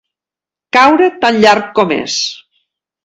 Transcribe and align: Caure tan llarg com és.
Caure 0.77 1.09
tan 1.25 1.37
llarg 1.43 1.69
com 1.81 1.93
és. 1.99 2.17